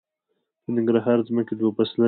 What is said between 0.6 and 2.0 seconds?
د ننګرهار ځمکې دوه فصله دي